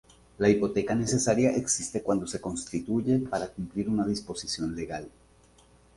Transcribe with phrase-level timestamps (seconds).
[0.39, 5.07] La hipoteca necesaria existe cuando se constituye para cumplir una disposición legal.